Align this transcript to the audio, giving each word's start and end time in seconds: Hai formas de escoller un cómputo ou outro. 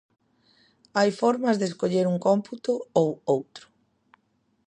Hai 0.97 1.09
formas 1.21 1.55
de 1.59 1.65
escoller 1.69 2.05
un 2.13 2.17
cómputo 2.27 2.73
ou 2.99 3.07
outro. 3.35 3.65